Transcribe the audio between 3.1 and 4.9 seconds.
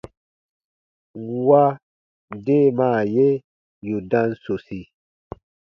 ye yù dam sosi.